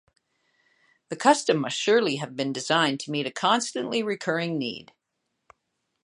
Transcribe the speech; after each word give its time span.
The 1.09 1.15
custom 1.15 1.57
must 1.59 1.77
surely 1.77 2.15
have 2.15 2.35
been 2.35 2.51
designed 2.51 2.99
to 3.01 3.11
meet 3.11 3.27
a 3.27 3.31
constantly 3.31 4.01
recurring 4.01 4.57
need. 4.57 4.93